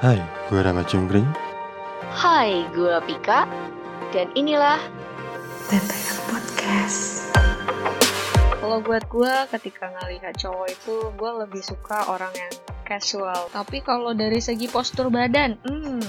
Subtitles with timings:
[0.00, 0.16] Hai,
[0.48, 1.28] gue Rama Cungkring.
[2.08, 3.44] Hai, gue Pika.
[4.16, 4.80] Dan inilah
[5.68, 7.28] TTM Podcast.
[8.56, 12.54] kalau buat gue ketika ngelihat cowok itu gue lebih suka orang yang
[12.88, 13.52] casual.
[13.52, 16.00] Tapi kalau dari segi postur badan, hmm,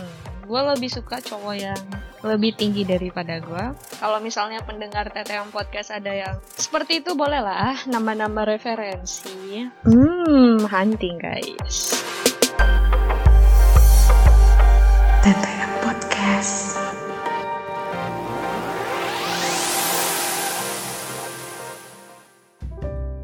[0.48, 1.82] gue lebih suka cowok yang
[2.24, 3.66] lebih tinggi daripada gue.
[4.00, 9.68] Kalau misalnya pendengar TTM Podcast ada yang seperti itu boleh lah nambah-nambah referensi.
[9.84, 12.11] Hmm, hunting guys.
[15.22, 16.82] TTM Podcast.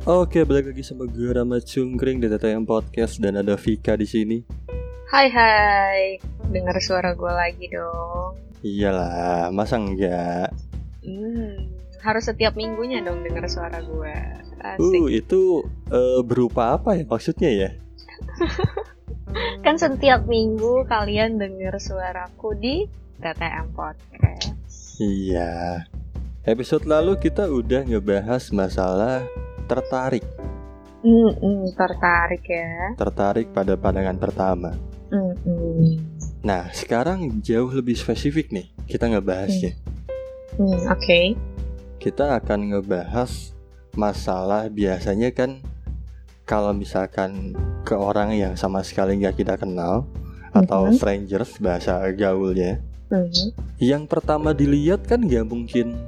[0.05, 4.37] Oke, balik lagi sama gue Rama Cungkring di TTM Podcast dan ada Vika di sini.
[5.09, 6.21] Hai hai,
[6.53, 8.37] dengar suara gue lagi dong.
[8.61, 10.53] Iyalah, masa enggak?
[11.01, 11.65] Hmm,
[12.05, 14.15] harus setiap minggunya dong dengar suara gue.
[14.61, 15.25] Uh, Asik.
[15.25, 17.69] itu eh, berupa apa ya maksudnya ya?
[19.67, 22.87] Kan setiap minggu kalian dengar suaraku di
[23.19, 24.55] TTM Podcast.
[24.95, 25.83] Iya.
[26.47, 29.27] Episode lalu kita udah ngebahas masalah
[29.67, 30.23] tertarik,
[31.03, 32.95] Hmm, hmm, tertarik ya.
[32.95, 34.71] tertarik pada pandangan pertama.
[35.11, 35.99] Hmm, hmm.
[36.47, 39.75] Nah, sekarang jauh lebih spesifik nih kita ngebahasnya.
[40.55, 41.35] Hmm, Oke.
[41.99, 43.51] Kita akan ngebahas
[43.99, 45.59] masalah biasanya kan
[46.47, 47.51] kalau misalkan
[47.83, 50.07] ke orang yang sama sekali nggak kita kenal
[50.55, 50.95] atau Mhm.
[50.95, 53.27] strangers bahasa gaulnya Hmm.
[53.77, 55.99] yang pertama dilihat kan nggak mungkin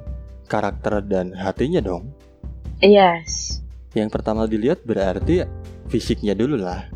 [0.47, 2.09] karakter dan hatinya dong
[2.79, 3.59] Yes.
[3.91, 5.43] yang pertama dilihat berarti
[5.87, 6.87] fisiknya dulu lah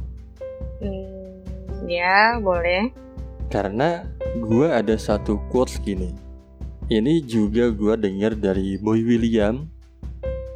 [0.80, 1.44] Hmm,
[1.86, 2.92] ya boleh.
[3.48, 4.08] karena
[4.40, 6.16] gua ada satu quotes gini
[6.88, 9.68] ini juga gua dengar dari Boy William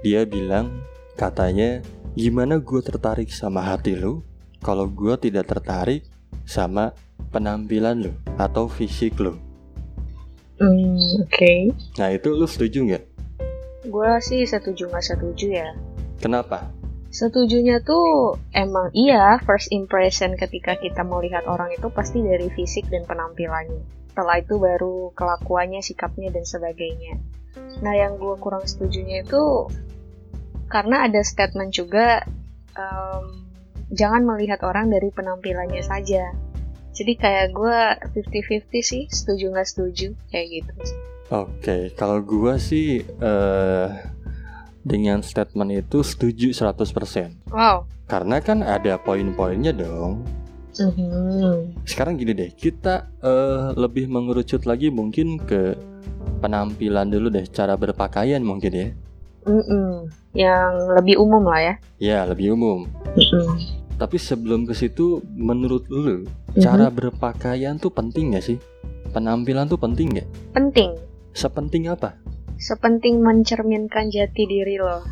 [0.02, 0.84] dia bilang
[1.16, 1.80] katanya
[2.18, 4.26] gimana gua tertarik sama hati lu
[4.66, 6.02] kalau gua tidak tertarik
[6.50, 6.98] sama
[7.30, 9.38] penampilan lu atau fisik lu
[10.58, 11.70] Hmm, Oke.
[12.02, 13.04] nah itu lu setuju nggak
[13.94, 15.70] Gue sih setuju nggak setuju ya.
[16.18, 16.74] kenapa
[17.14, 23.06] Setujunya tuh emang iya first impression ketika kita melihat orang itu pasti dari fisik dan
[23.06, 23.80] penampilannya.
[24.12, 27.22] Setelah itu baru kelakuannya, sikapnya dan sebagainya.
[27.86, 29.42] Nah yang gue kurang setujunya itu
[30.68, 32.24] karena ada statement juga
[32.76, 33.26] em,
[33.92, 36.32] jangan melihat orang dari penampilannya saja.
[36.98, 37.78] Jadi kayak gue
[38.26, 40.74] 50-50 sih, setuju nggak setuju kayak gitu.
[41.28, 43.90] Oke, kalau gua sih eh
[44.88, 47.52] dengan statement itu setuju 100%.
[47.52, 47.84] Wow.
[48.08, 50.24] Karena kan ada poin-poinnya dong.
[50.80, 51.84] Mhm.
[51.84, 55.76] Sekarang gini deh, kita eh, lebih mengerucut lagi mungkin ke
[56.40, 58.88] penampilan dulu deh, cara berpakaian mungkin ya.
[59.48, 60.12] Mm-mm.
[60.32, 61.74] Yang lebih umum lah ya.
[61.98, 62.86] Ya, lebih umum.
[63.16, 63.58] Mm-mm.
[63.98, 66.22] Tapi sebelum ke situ, menurut lu,
[66.54, 66.62] Mhm.
[66.62, 68.60] cara berpakaian tuh penting gak sih?
[69.10, 70.28] Penampilan tuh penting gak?
[70.52, 70.94] Penting.
[71.32, 72.14] Sepenting apa?
[72.58, 75.02] Sepenting mencerminkan jati diri lo.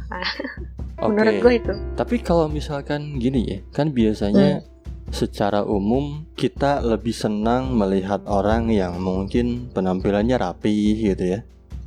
[0.95, 1.11] Ah, Oke.
[1.11, 1.73] Menurut gue itu.
[1.93, 4.63] Tapi kalau misalkan gini ya, kan biasanya
[5.11, 11.39] secara umum kita lebih senang melihat orang yang mungkin penampilannya rapi gitu ya,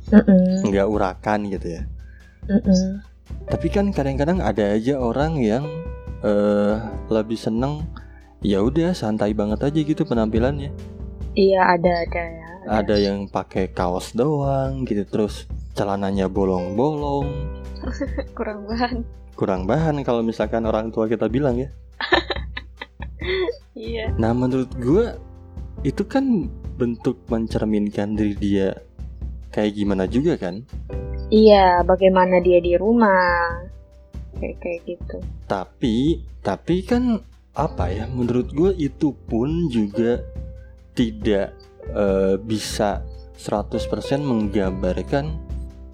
[0.09, 0.61] Mm-mm.
[0.61, 1.81] nggak urakan gitu ya.
[3.49, 5.65] Tapi kan kadang-kadang ada aja orang yang
[6.19, 6.75] eh
[7.07, 7.87] lebih seneng
[8.43, 10.73] ya udah santai banget aja gitu penampilannya.
[11.37, 12.47] Iya ada ada ya.
[12.69, 17.29] Ada yang pakai kaos doang gitu terus celananya bolong-bolong,
[18.37, 19.07] kurang bahan.
[19.39, 21.69] kurang bahan kalau misalkan orang tua kita bilang ya.
[23.79, 24.11] Iya.
[24.19, 25.15] Nah menurut gue
[25.87, 28.69] itu kan bentuk mencerminkan diri dia
[29.55, 30.67] kayak gimana juga kan.
[31.29, 31.85] Iya.
[31.85, 33.65] Bagaimana dia di rumah?
[34.37, 35.17] Kayak kayak gitu.
[35.49, 37.21] Tapi tapi kan
[37.57, 40.21] apa ya menurut gue itu pun juga
[40.93, 41.53] tidak
[41.91, 43.01] eh, bisa
[43.39, 43.79] 100%
[44.19, 45.31] menggambarkan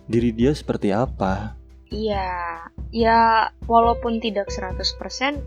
[0.10, 1.54] diri dia seperti apa.
[1.94, 2.68] Iya.
[2.90, 5.42] Ya walaupun tidak 100%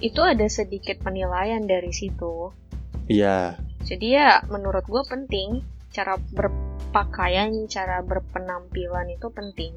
[0.00, 2.52] itu ada sedikit penilaian dari situ.
[3.10, 9.74] Iya, Jadi ya menurut gue penting cara berpakaian, cara berpenampilan itu penting.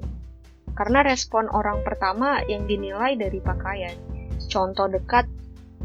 [0.74, 3.94] Karena respon orang pertama yang dinilai dari pakaian.
[4.50, 5.30] Contoh dekat,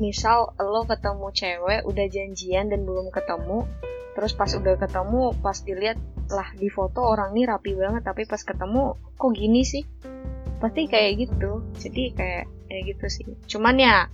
[0.01, 3.69] misal lo ketemu cewek udah janjian dan belum ketemu,
[4.17, 5.99] terus pas udah ketemu, pas dilihat
[6.29, 9.85] lah di foto orang ini rapi banget, tapi pas ketemu kok gini sih?
[10.61, 11.65] Pasti kayak gitu.
[11.77, 13.27] Jadi kayak kayak gitu sih.
[13.49, 14.09] Cuman ya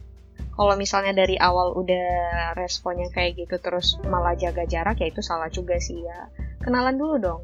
[0.54, 2.06] kalau misalnya dari awal udah
[2.54, 6.30] responnya kayak gitu terus malah jaga jarak ya itu salah juga sih ya.
[6.62, 7.40] Kenalan dulu dong.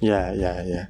[0.00, 0.88] Ya, ya, ya.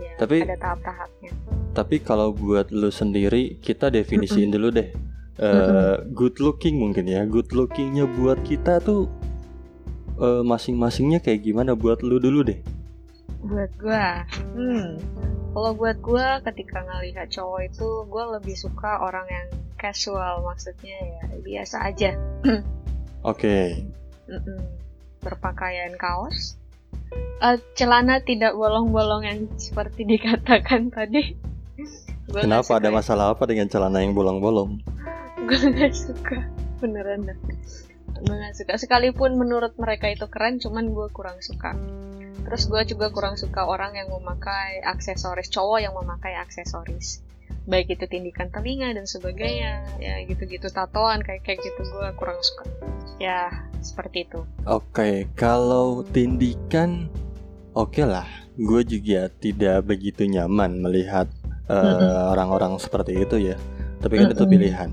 [0.00, 1.32] ya, Tapi- ada tahap-tahapnya.
[1.76, 4.88] Tapi kalau buat lu sendiri, kita definisiin dulu deh.
[5.36, 7.28] Eh, good looking mungkin ya.
[7.28, 9.08] Good lookingnya buat kita tuh
[10.16, 11.76] eh, masing-masingnya kayak gimana?
[11.76, 12.56] Buat lu dulu deh.
[13.44, 14.24] Buat gua,
[14.56, 14.96] hmm,
[15.52, 19.46] kalau buat gua ketika ngelihat cowok itu gua lebih suka orang yang
[19.76, 22.10] casual, maksudnya ya biasa aja.
[23.22, 23.56] oke.
[24.26, 24.60] Mm-mm.
[25.22, 26.56] Berpakaian kaos,
[27.36, 31.36] Eh, celana tidak bolong-bolong yang seperti dikatakan tadi.
[32.32, 32.80] Gua kenapa?
[32.80, 34.80] Ada suka masalah apa dengan celana yang bolong-bolong?
[35.44, 36.48] Gue gak suka.
[36.80, 37.38] Beneran dah.
[38.24, 38.72] Gue gak suka.
[38.80, 41.76] Sekalipun menurut mereka itu keren cuman gue kurang suka.
[42.48, 47.20] Terus gue juga kurang suka orang yang memakai aksesoris cowok yang memakai aksesoris
[47.66, 52.64] baik itu tindikan telinga dan sebagainya ya gitu-gitu tatoan kayak kayak gitu gue kurang suka
[53.18, 53.50] ya
[53.82, 57.06] seperti itu Oke, kalau tindikan,
[57.70, 58.26] oke lah.
[58.58, 61.30] Gue juga tidak begitu nyaman melihat
[61.70, 63.56] eh, orang-orang seperti itu ya.
[64.02, 64.90] Tapi kan itu pilihan.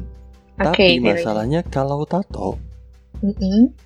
[0.61, 1.09] oke Tapi pilih.
[1.09, 2.61] masalahnya kalau tato,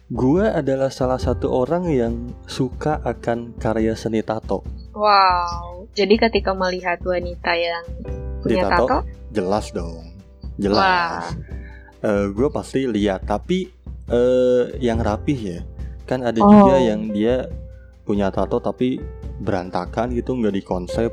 [0.10, 2.14] gue adalah salah satu orang yang
[2.50, 4.66] suka akan karya seni tato.
[4.98, 7.86] wow jadi ketika melihat wanita yang
[8.48, 8.86] punya Ditato?
[8.88, 8.98] tato
[9.28, 10.04] Jelas dong,
[10.56, 11.36] jelas.
[12.32, 13.28] gue pasti lihat.
[13.28, 13.68] Tapi
[14.08, 15.60] eh, yang rapih ya,
[16.04, 16.48] kan ada Oh.
[16.48, 17.52] juga yang dia
[18.02, 19.04] punya tato tapi
[19.38, 21.12] berantakan gitu, nggak dikonsep.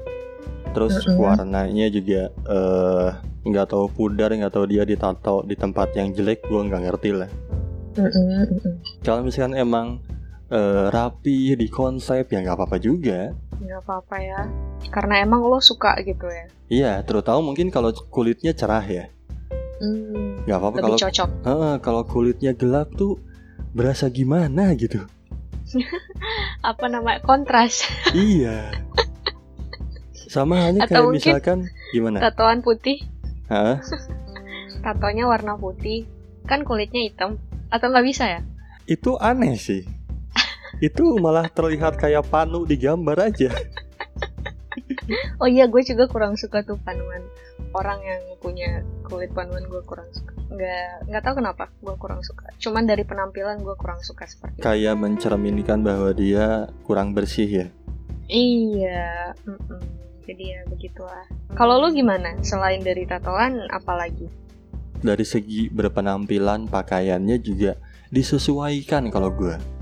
[0.70, 1.18] Terus Mm-mm.
[1.18, 3.08] warnanya juga eh,
[3.44, 7.30] nggak tahu pudar, nggak tahu dia ditato di tempat yang jelek, gue nggak ngerti lah.
[7.94, 8.74] Mm-mm, mm-mm.
[9.02, 9.98] Kalau misalkan emang
[10.50, 13.34] eh, rapi, dikonsep ya nggak apa-apa juga.
[13.64, 14.40] Nggak apa-apa ya
[14.88, 19.04] karena emang lo suka gitu ya Iya, terutama mungkin kalau kulitnya cerah ya.
[19.76, 21.28] Hmm, Nggak apa-apa kalau cocok.
[21.44, 23.20] Heeh, kalau kulitnya gelap tuh
[23.70, 25.04] berasa gimana gitu.
[26.64, 27.84] Apa namanya kontras?
[28.16, 28.72] iya.
[30.24, 31.58] Sama halnya Atau kayak mungkin- misalkan
[31.92, 32.18] gimana?
[32.22, 33.04] Tatoan putih,
[33.46, 33.84] Hah?
[34.84, 36.08] tatonya warna putih,
[36.44, 37.36] kan kulitnya hitam.
[37.68, 38.40] Atau nggak bisa ya?
[38.84, 39.84] Itu aneh sih.
[40.84, 43.48] Itu malah terlihat kayak panu di gambar aja.
[45.38, 47.22] Oh iya, gue juga kurang suka tuh panuan
[47.74, 50.32] orang yang punya kulit panuan gue kurang suka.
[50.50, 52.46] Nggak nggak tahu kenapa gue kurang suka.
[52.58, 54.64] Cuman dari penampilan gue kurang suka seperti itu.
[54.64, 57.66] Kayak mencerminkan bahwa dia kurang bersih ya.
[58.30, 59.80] Iya, mm-mm.
[60.24, 61.28] jadi ya begitulah.
[61.52, 62.40] Kalau lu gimana?
[62.40, 64.26] Selain dari tatoan, apalagi?
[65.04, 67.76] Dari segi berpenampilan, pakaiannya juga
[68.08, 69.73] disesuaikan kalau gue.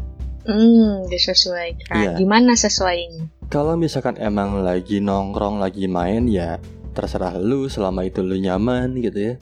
[0.42, 1.94] Hmm, disesuaikan.
[1.94, 2.10] Iya.
[2.18, 3.30] Gimana sesuainya?
[3.52, 6.58] Kalau misalkan emang lagi nongkrong, lagi main ya
[6.92, 9.34] terserah lu selama itu lu nyaman gitu ya.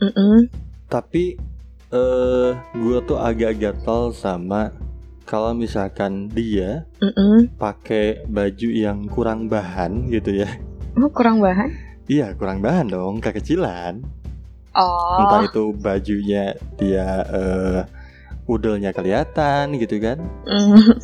[0.00, 0.48] Mm-mm.
[0.88, 1.36] Tapi
[1.92, 4.74] eh gue tuh agak gatel sama
[5.26, 7.50] kalau misalkan dia Mm-mm.
[7.58, 10.48] pakai baju yang kurang bahan gitu ya.
[10.96, 11.74] Oh, kurang bahan?
[12.06, 14.00] Iya, kurang bahan dong, kekecilan.
[14.76, 17.80] Oh, Entah itu bajunya dia eh
[18.46, 20.18] udelnya kelihatan gitu kan.
[20.46, 20.98] mm.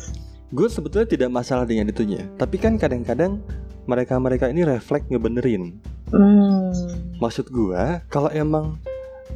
[0.53, 2.29] Gue sebetulnya tidak masalah dengan itunya.
[2.37, 3.41] Tapi kan kadang-kadang
[3.89, 5.81] mereka-mereka ini refleks ngebenerin.
[6.13, 6.69] Hmm.
[7.17, 8.77] Maksud gua, kalau emang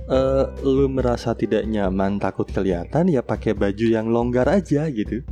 [0.07, 5.25] eh, lu merasa tidak nyaman, takut kelihatan, ya pakai baju yang longgar aja gitu.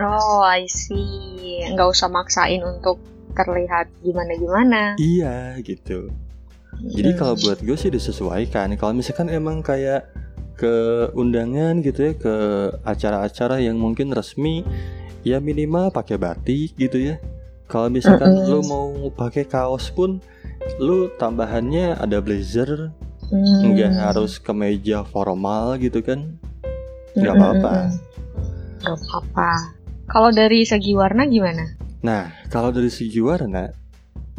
[0.00, 1.60] Oh, I see.
[1.70, 2.98] Nggak usah maksain untuk
[3.36, 4.96] terlihat gimana-gimana.
[4.96, 6.08] Iya gitu.
[6.82, 7.18] Jadi Hmm.
[7.20, 8.72] kalau buat gue sih disesuaikan.
[8.80, 10.08] Kalau misalkan emang kayak
[10.56, 12.34] ke undangan gitu ya, ke
[12.84, 14.62] acara-acara yang mungkin resmi,
[15.22, 17.16] ya minimal pakai batik gitu ya.
[17.66, 18.48] Kalau misalkan Mm-mm.
[18.52, 20.20] lu mau pakai kaos pun,
[20.76, 22.92] lu tambahannya ada blazer,
[23.32, 23.72] Hmm.
[23.72, 26.36] nggak harus kemeja formal gitu kan.
[27.16, 27.72] nggak apa-apa.
[28.84, 29.50] Nggak apa-apa.
[30.08, 31.64] Kalau dari segi warna gimana?
[32.04, 33.72] Nah, kalau dari segi warna,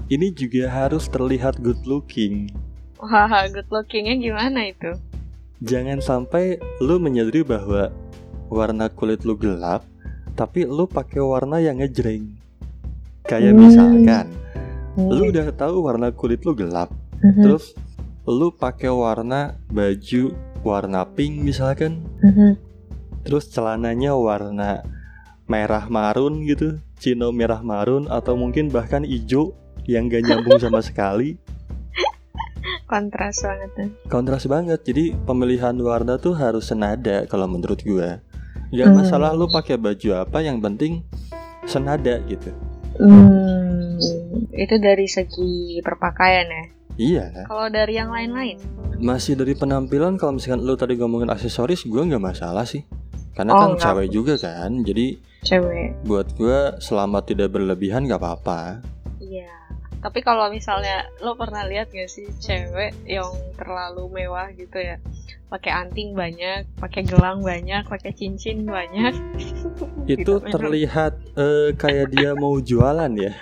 [0.10, 2.54] ini juga harus terlihat good looking.
[3.02, 4.94] Wah, good lookingnya gimana itu?
[5.64, 7.88] Jangan sampai lu menyadari bahwa
[8.52, 9.88] warna kulit lu gelap,
[10.36, 12.36] tapi lu pakai warna yang ngejreng.
[13.24, 13.62] Kayak Hmm.
[13.64, 14.26] misalkan,
[15.00, 16.92] lu udah tahu warna kulit lu gelap,
[17.24, 17.72] Mhm, terus
[18.28, 20.36] lu pakai warna baju
[20.68, 22.60] warna pink misalkan, mhm.
[23.24, 24.84] terus celananya warna
[25.48, 29.56] merah marun gitu, chino merah marun atau mungkin bahkan hijau
[29.88, 31.40] yang gak nyambung sama sekali.
[32.94, 33.90] Kontras banget tuh.
[34.06, 38.22] kontras banget jadi pemilihan warna tuh harus senada kalau menurut gua
[38.70, 38.96] nggak Hmm.
[38.96, 41.02] masalah lu pakai baju apa yang penting
[41.64, 42.54] senada gitu
[42.94, 43.98] Hmm,
[44.54, 46.64] itu dari segi berpakaian ya.
[46.96, 48.62] iya Kalau dari yang lain-lain?
[48.96, 52.86] masih dari penampilan kalau misalkan lu tadi ngomongin aksesoris gua nggak masalah sih
[53.32, 53.82] karena Oh, kan nggak.
[53.84, 56.06] cewek juga kan jadi Cewek.
[56.06, 58.86] buat gua selama tidak berlebihan nggak apa-apa
[59.20, 59.50] Iya.
[60.04, 65.00] Tapi kalau misalnya lo pernah lihat gak sih cewek yang terlalu mewah gitu ya,
[65.48, 69.16] pakai anting banyak, pakai gelang banyak, pakai cincin banyak.
[70.12, 73.32] Itu Gitu, terlihat eh, kayak dia mau jualan ya.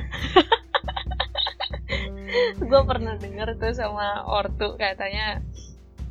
[2.62, 5.42] Gue pernah denger tuh sama ortu katanya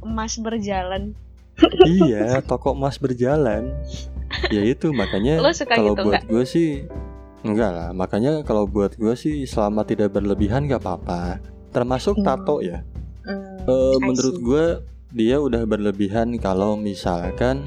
[0.03, 1.15] emas berjalan.
[2.03, 3.71] iya, toko emas berjalan.
[4.51, 5.39] Ya itu makanya
[5.71, 6.91] kalau gitu buat gue sih
[7.43, 7.89] enggak lah.
[7.93, 11.41] Makanya kalau buat gue sih selama tidak berlebihan nggak apa-apa.
[11.71, 12.27] Termasuk Hmm.
[12.27, 12.83] tato ya.
[13.25, 14.65] Hmm, I menurut gue
[15.11, 17.67] dia udah berlebihan kalau misalkan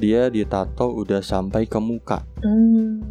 [0.00, 2.24] dia ditato udah sampai ke muka.
[2.40, 3.04] Hmm.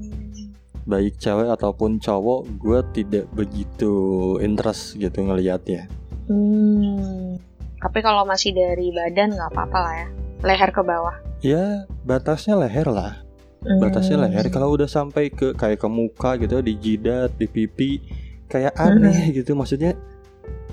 [0.89, 3.93] Baik cewek ataupun cowok, gue tidak begitu
[4.41, 5.85] interest gitu ngelihatnya.
[6.25, 7.37] Hmm.
[7.77, 10.07] Tapi kalau masih dari badan nggak apa-apa lah ya.
[10.43, 11.15] Leher ke bawah.
[11.45, 13.21] Ya batasnya leher lah.
[13.59, 14.23] Batasnya Hmm.
[14.25, 17.99] leher kalau udah sampai ke kayak ke muka gitu di jidat di pipi
[18.47, 19.93] kayak aneh gitu maksudnya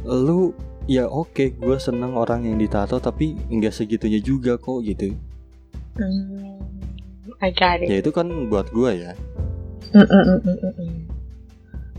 [0.05, 0.55] lu
[0.87, 5.13] ya oke gue seneng orang yang ditato tapi nggak segitunya juga kok gitu
[5.97, 6.61] Hmm.
[7.41, 7.89] I got it.
[7.89, 9.13] ya itu kan buat gue ya
[9.91, 10.95] mm, mm, mm.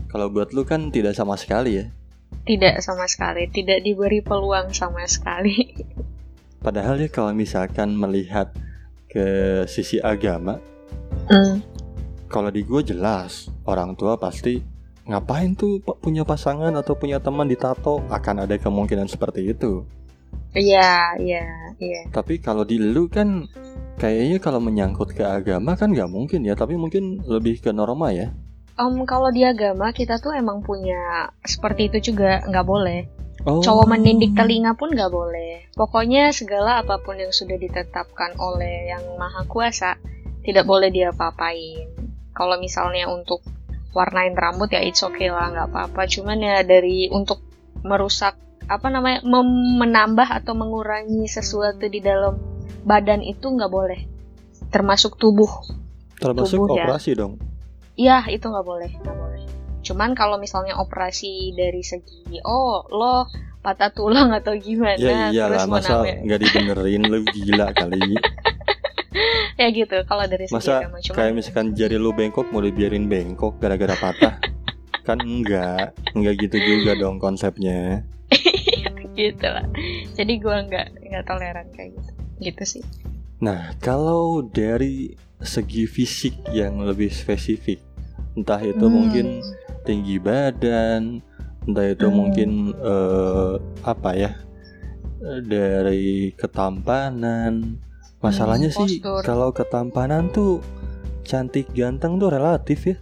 [0.06, 1.86] kalau buat lu kan tidak sama sekali ya
[2.44, 5.52] Tidak sama sekali, tidak diberi peluang sama sekali.
[6.64, 8.54] padahal ya kalau misalkan melihat
[9.04, 9.26] ke
[9.64, 10.56] sisi agama
[11.28, 11.60] Hmm.
[12.28, 14.60] kalau di gue jelas orang tua pasti
[15.08, 19.84] ngapain tuh punya pasangan atau punya teman ditato akan ada kemungkinan seperti itu
[20.56, 21.44] Iya, iya,
[21.76, 22.00] iya.
[22.08, 23.44] Tapi kalau di lu kan
[24.00, 28.32] kayaknya kalau menyangkut ke agama kan nggak mungkin ya, tapi mungkin lebih ke norma ya.
[28.78, 33.00] Om, kalau di agama kita tuh emang punya seperti itu juga nggak boleh.
[33.46, 33.62] Oh.
[33.62, 35.70] Cowok menindik telinga pun nggak boleh.
[35.76, 39.94] Pokoknya segala apa pun yang sudah ditetapkan oleh yang maha kuasa
[40.48, 41.92] tidak boleh dia apa-apain.
[42.32, 43.44] Kalau misalnya untuk
[43.92, 46.08] warnain rambut ya it's okay lah nggak apa-apa.
[46.08, 47.44] Cuman ya dari untuk
[47.84, 52.40] merusak apa namanya mem- menambah atau mengurangi sesuatu di dalam
[52.88, 54.08] badan itu nggak boleh.
[54.72, 55.52] Termasuk tubuh.
[56.16, 56.88] Termasuk tubuh ya.
[56.88, 57.36] operasi dong.
[57.98, 59.44] Iya, itu nggak boleh, nggak boleh.
[59.84, 63.28] Cuman kalau misalnya operasi dari segi, oh lo
[63.60, 68.00] patah tulang atau gimana, Ya iyalah terus masa nggak dibenerin lu gila kali.
[69.58, 69.96] ya gitu.
[70.06, 74.38] Kalau dari segi Masa agama, kayak misalkan jari lu bengkok mau dibiarin bengkok gara-gara patah.
[75.06, 78.04] kan enggak, enggak gitu juga dong konsepnya.
[79.18, 79.66] gitu lah.
[80.14, 82.84] Jadi gua nggak nggak toleran kayak gitu, gitu sih.
[83.42, 87.78] Nah, kalau dari segi fisik yang lebih spesifik,
[88.38, 88.94] entah itu Hmm.
[88.94, 89.26] mungkin
[89.86, 91.22] tinggi badan,
[91.66, 92.14] entah itu Hmm.
[92.14, 94.32] mungkin eh, apa ya
[95.42, 97.87] dari ketampanan.
[98.18, 99.22] Masalahnya Hmm, sih postur.
[99.22, 100.58] kalau ketampanan tuh
[101.22, 102.96] cantik ganteng tuh relatif ya.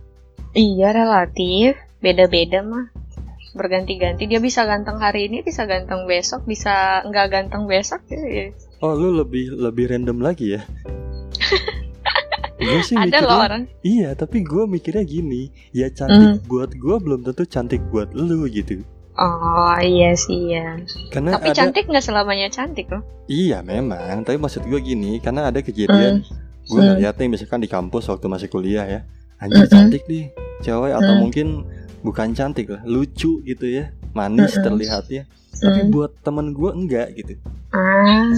[0.52, 2.92] Iya relatif, beda-beda mah.
[3.52, 8.04] Berganti-ganti dia bisa ganteng hari ini, bisa ganteng besok, bisa nggak ganteng besok.
[8.06, 8.52] ya.
[8.78, 10.62] Oh lu lebih lebih random lagi ya?
[12.58, 13.62] gue sih Ada loh orang.
[13.82, 16.49] iya tapi gue mikirnya gini ya cantik Hmm.
[16.49, 18.80] buat gue belum tentu cantik buat lu gitu
[19.16, 20.76] Oh iya sih ya.
[21.08, 23.00] karena Tapi ada cantik nggak selamanya cantik loh.
[23.26, 26.20] Iya memang, tapi maksud gue gini, karena ada kejadian
[26.62, 26.94] gue Hmm.
[26.94, 29.00] ngeliat nih misalkan di kampus waktu masih kuliah ya,
[29.37, 29.73] anjir Mm-mm.
[29.73, 30.30] cantik nih,
[30.61, 31.20] cewek atau Hmm.
[31.23, 31.46] mungkin
[32.00, 34.62] bukan cantik lah, lucu gitu ya, manis Mm-mm.
[34.62, 35.23] terlihatnya,
[35.54, 35.90] tapi Hmm.
[35.90, 37.35] buat temen gue enggak gitu.
[37.73, 38.30] Ah.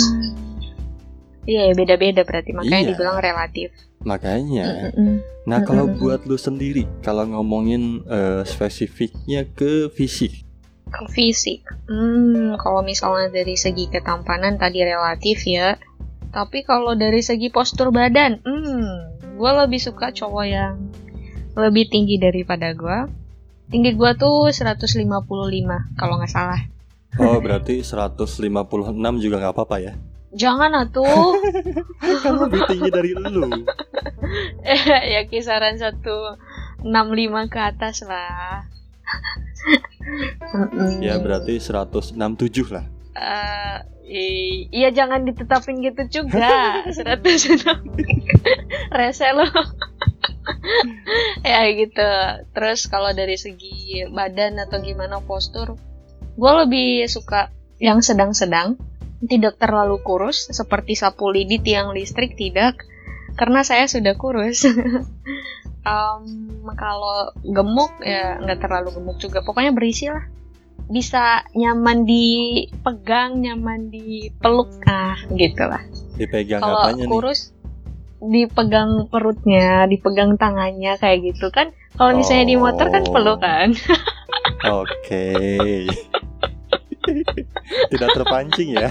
[1.42, 2.88] Iya, beda-beda berarti makanya Iya.
[2.92, 3.68] dibilang relatif.
[4.00, 5.20] Makanya, Mm-mm.
[5.42, 5.98] nah kalau Mm-mm.
[5.98, 10.47] buat lu sendiri, kalau ngomongin eh, spesifiknya ke fisik,
[10.88, 11.64] Ke fisik.
[11.86, 15.76] Hmm, kalau misalnya dari segi ketampanan tadi relatif ya.
[16.28, 18.88] Tapi kalau dari segi postur badan, hmm,
[19.40, 20.76] gue lebih suka cowok yang
[21.56, 22.98] lebih tinggi daripada gue.
[23.68, 25.04] Tinggi gue tuh 155
[25.96, 26.60] kalau nggak salah.
[27.18, 28.44] oh berarti 156
[29.24, 29.94] juga nggak apa-apa ya?
[30.36, 31.40] Jangan atuh.
[32.24, 33.48] kan lebih tinggi dari lu.
[35.16, 36.84] ya kisaran 165
[37.48, 38.68] ke atas lah.
[41.04, 42.16] Ya berarti 167
[42.72, 42.84] lah.
[44.08, 46.80] I- iya jangan ditetapin gitu juga.
[46.96, 47.60] 106.
[48.88, 49.44] Rese lo.
[51.44, 52.10] ya gitu.
[52.56, 55.76] Terus kalau dari segi badan atau gimana postur,
[56.40, 58.80] gue lebih suka yang sedang-sedang,
[59.28, 62.80] tidak terlalu kurus seperti sapu lidi tiang listrik tidak,
[63.38, 64.66] karena saya sudah kurus.
[65.88, 66.24] Em,
[66.76, 70.26] kalau gemuk ya nggak terlalu gemuk juga, pokoknya berisi lah.
[70.90, 75.80] Bisa nyaman dipegang, nyaman dipeluk, ah gitu lah.
[76.18, 77.08] Dipegang Kalau apanya nih?
[77.08, 77.40] kurus
[78.18, 81.70] dipegang perutnya, dipegang tangannya kayak gitu kan.
[81.94, 83.12] Kalau misalnya di motor kan Oh.
[83.14, 83.68] pelukan.
[84.82, 85.26] Oke.
[87.88, 88.90] Tidak terpancing ya.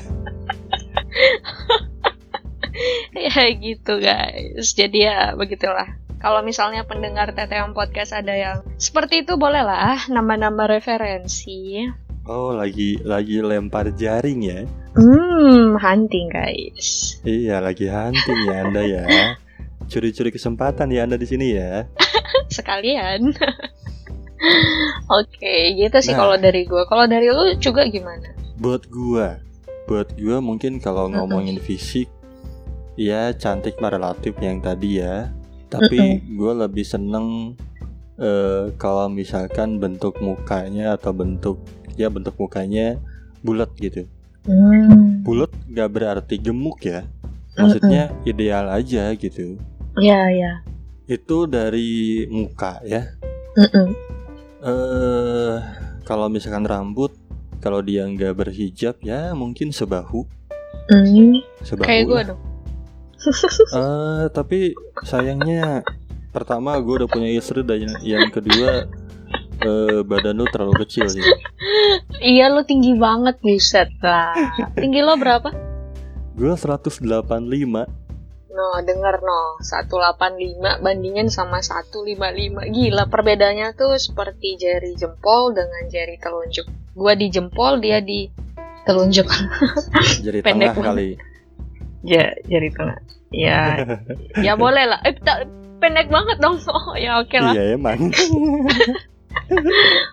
[3.29, 4.73] ya gitu guys.
[4.73, 5.97] Jadi ya begitulah.
[6.17, 11.85] Kalau misalnya pendengar TTM Podcast ada yang seperti itu bolehlah nama-nama referensi.
[12.25, 14.61] Oh, lagi lagi lempar jaring ya.
[14.97, 17.21] Hmm, hunting guys.
[17.21, 19.03] Iya, lagi hunting ya Anda ya.
[19.93, 21.85] Curi-curi kesempatan ya Anda di sini ya.
[22.57, 23.31] Sekalian.
[25.07, 26.19] Oke, gitu sih Nah.
[26.25, 26.83] kalau dari gue.
[26.89, 28.33] Kalau dari lu juga gimana?
[28.57, 29.37] Buat gua,
[29.85, 32.09] buat gua mungkin kalau ngomongin fisik
[32.97, 35.31] ya cantik mah relatif yang tadi ya.
[35.69, 37.53] Tapi gua lebih seneng
[38.17, 41.61] eh, kalau misalkan bentuk mukanya atau bentuk
[41.95, 42.97] ya bentuk mukanya
[43.45, 44.09] bulat gitu.
[44.49, 45.21] Hmm.
[45.21, 47.05] Bulat gak berarti gemuk ya.
[47.57, 49.57] Maksudnya ideal aja gitu.
[49.97, 50.61] Ya, ya.
[51.09, 53.17] Itu dari muka ya.
[53.57, 53.87] Mm-mm.
[54.61, 55.55] Eh
[56.05, 57.11] kalau misalkan rambut
[57.57, 60.29] kalau dia nggak berhijab ya mungkin sebahu
[60.87, 62.41] Hmm, sebahu Kayak gue dong.
[63.77, 65.83] Eh, tapi sayangnya
[66.31, 68.85] pertama gue udah punya istri dan yang, kedua
[69.65, 71.23] eh, badan lu terlalu kecil sih
[72.21, 74.33] Iya lu tinggi banget buset lah.
[74.77, 75.49] Tinggi lo berapa?
[76.37, 77.01] gue 185
[78.57, 79.61] No, denger no.
[79.61, 82.73] 185 bandingin sama 155.
[82.73, 86.65] Gila, perbedaannya tuh seperti jari jempol dengan jari telunjuk.
[86.97, 88.25] Gua di jempol, dia di
[88.81, 89.29] telunjuk.
[90.25, 91.21] jadi Pendek tengah kali
[92.01, 92.97] ja, jari tengah.
[93.29, 93.83] Ya,
[94.45, 94.99] ya boleh lah.
[95.01, 96.57] Eh, ta- pendek banget dong.
[96.65, 97.53] Oh, ya oke lah.
[97.53, 98.09] iya emang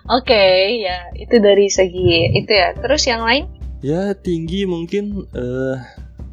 [0.07, 0.45] Oke,
[0.79, 2.71] ya itu dari segi itu ya.
[2.73, 3.45] Terus yang lain?
[3.79, 5.77] ya tinggi mungkin eh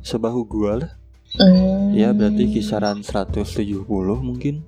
[0.01, 0.93] sebahu gue lah
[1.33, 1.93] Hmm.
[1.93, 3.85] ya berarti kisaran 170
[4.21, 4.61] mungkin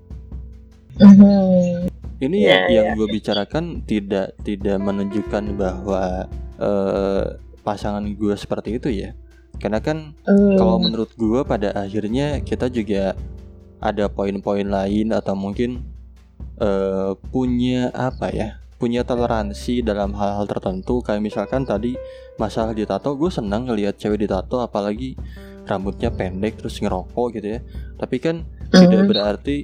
[0.97, 1.93] Mhm.
[2.21, 6.25] Ini Ya, yang, yang gue bicarakan tidak tidak menunjukkan bahwa
[6.57, 7.25] eh,
[7.61, 9.13] pasangan gue seperti itu ya.
[9.57, 10.57] Karena kan Hmm.
[10.57, 13.15] kalau menurut gue pada akhirnya kita juga
[13.79, 15.85] ada poin-poin lain atau mungkin
[16.55, 18.63] eh, punya apa ya?
[18.79, 21.99] Punya toleransi dalam hal-hal tertentu kayak misalkan tadi
[22.37, 25.19] masalah ditato gue senang ngelihat cewek ditato apalagi
[25.65, 27.61] rambutnya pendek terus ngerokok gitu ya.
[27.97, 29.11] Tapi kan tidak Mhm.
[29.11, 29.57] berarti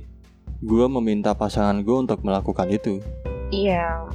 [0.60, 2.98] gue meminta pasangan gue untuk melakukan itu.
[3.50, 4.10] Iya.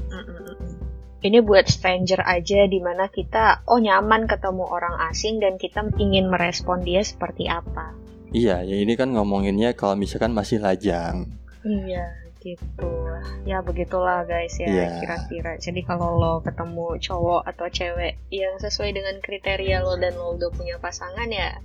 [1.26, 6.30] Ini buat stranger aja di mana kita oh nyaman ketemu orang asing dan kita ingin
[6.30, 7.98] merespon dia seperti apa.
[8.30, 11.26] Iya, ya ini kan ngomonginnya kalau misalkan masih lajang.
[11.66, 12.94] Iya gitu.
[13.42, 15.02] Ya begitulah guys ya Iya.
[15.02, 15.58] kira-kira.
[15.58, 20.54] Jadi kalau lo ketemu cowok atau cewek yang sesuai dengan kriteria lo dan lo udah
[20.54, 21.58] punya pasangan ya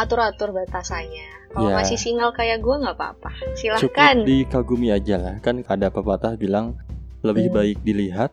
[0.00, 1.52] atur-atur batasannya.
[1.52, 1.76] Kalau Iya.
[1.76, 3.36] masih single kayak gue nggak apa-apa.
[3.52, 4.16] Cukup Silahkan.
[4.24, 5.34] dikagumi aja lah.
[5.44, 6.80] Kan ada pepatah bilang
[7.20, 7.56] lebih Hmm.
[7.56, 8.32] baik dilihat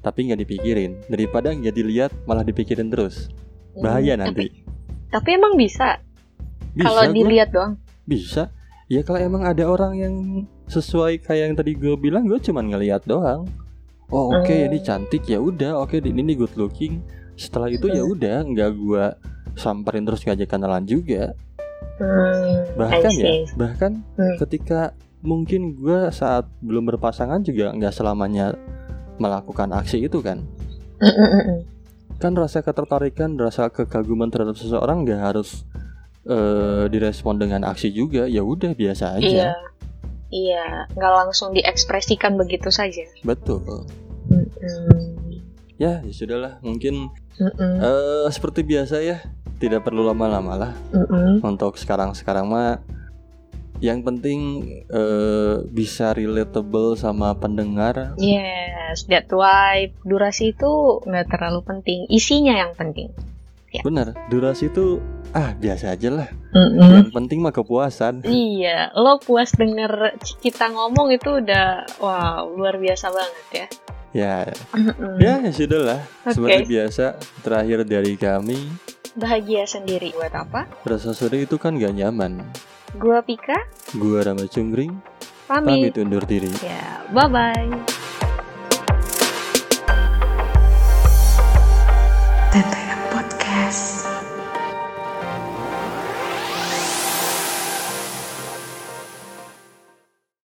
[0.00, 3.28] tapi nggak dipikirin daripada nggak dilihat malah dipikirin terus.
[3.72, 4.46] Hmm, Bahaya Tapi, nanti.
[5.08, 5.98] tapi emang bisa,
[6.72, 7.74] Bisa kalau dilihat doang.
[8.04, 8.50] Bisa.
[8.88, 10.14] Ya kalau emang ada orang yang
[10.64, 13.44] sesuai kayak yang tadi gue bilang, gue cuman ngelihat doang.
[14.08, 14.66] Oh oke Hmm.
[14.66, 17.04] ini cantik ya udah, oke ini ini good looking.
[17.36, 18.14] Setelah itu ya Hmm.
[18.16, 19.04] udah nggak gue
[19.54, 21.36] samperin terus ngajak kenalan juga.
[21.98, 24.36] Hmm, Bahkan ya, bahkan Hmm.
[24.40, 28.54] ketika mungkin gue saat belum berpasangan juga nggak selamanya
[29.18, 30.42] melakukan aksi itu kan.
[32.18, 35.62] Kan rasa ketertarikan, rasa kekaguman terhadap seseorang nggak harus
[36.26, 38.26] eh, direspon dengan aksi juga.
[38.26, 39.26] Ya udah biasa aja.
[39.26, 39.52] Iya,
[40.34, 40.66] iya,
[40.98, 43.06] nggak langsung diekspresikan begitu saja.
[43.22, 43.86] Betul.
[45.78, 46.58] Ya, ya sudahlah.
[46.66, 49.22] Mungkin eh seperti biasa ya,
[49.62, 50.72] tidak perlu lama-lama lah.
[51.38, 52.82] Untuk sekarang-sekarang mah,
[53.78, 58.14] yang penting eh, bisa relatable sama pendengar.
[58.18, 63.10] Yes, that's why durasi itu nggak terlalu penting, isinya yang penting.
[63.84, 64.98] Benar, durasi itu
[65.36, 66.28] ah biasa aja lah.
[66.56, 66.88] Mm-mm.
[66.88, 68.24] Yang penting mah kepuasan.
[68.24, 73.66] Iya, lo puas denger kita ngomong itu udah wow luar biasa banget ya.
[74.08, 74.36] Ya,
[74.72, 75.20] Mm-mm.
[75.20, 76.00] ya ya sudahlah.
[76.24, 76.32] Oke.
[76.32, 77.04] Seperti biasa,
[77.44, 78.56] terakhir dari kami,
[79.18, 80.64] Bahagia sendiri buat apa?
[80.88, 82.40] rasa sedih itu kan gak nyaman.
[82.96, 83.58] Gua Pika,
[84.00, 84.96] Gua Rama Cungkring,
[85.44, 85.92] pamit.
[85.92, 86.48] pamit undur diri.
[86.64, 87.97] Ya, bye bye.